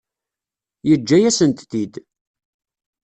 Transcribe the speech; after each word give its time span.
Yeǧǧa-yasent-t-id. 0.87 1.93